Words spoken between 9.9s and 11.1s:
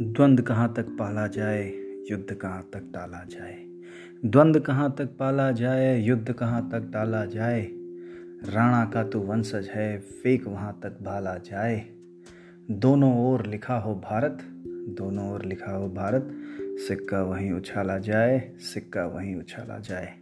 fake वहाँ तक